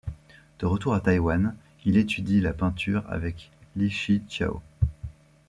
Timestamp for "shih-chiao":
3.91-4.59